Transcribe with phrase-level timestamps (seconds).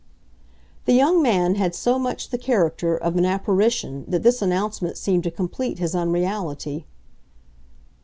[0.85, 5.23] The young man had so much the character of an apparition that this announcement seemed
[5.25, 6.87] to complete his unreality.